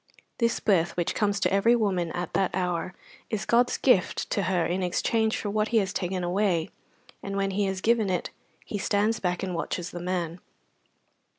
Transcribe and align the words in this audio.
This 0.39 0.59
birth 0.59 0.97
which 0.97 1.13
comes 1.13 1.39
to 1.41 1.53
every 1.53 1.75
woman 1.75 2.11
at 2.13 2.33
that 2.33 2.49
hour 2.55 2.95
is 3.29 3.45
God's 3.45 3.77
gift 3.77 4.31
to 4.31 4.41
her 4.49 4.65
in 4.65 4.81
exchange 4.81 5.37
for 5.37 5.51
what 5.51 5.67
He 5.67 5.77
has 5.77 5.93
taken 5.93 6.23
away, 6.23 6.71
and 7.21 7.37
when 7.37 7.51
He 7.51 7.65
has 7.65 7.81
given 7.81 8.09
it 8.09 8.31
He 8.65 8.79
stands 8.79 9.19
back 9.19 9.43
and 9.43 9.53
watches 9.53 9.91
the 9.91 10.01
man. 10.01 10.39